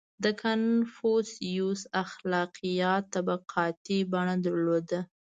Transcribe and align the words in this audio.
•د 0.23 0.25
کنفوسیوس 0.41 1.81
اخلاقیات 2.03 3.03
طبقاتي 3.15 3.99
بڼه 4.11 4.35
درلوده. 4.45 4.99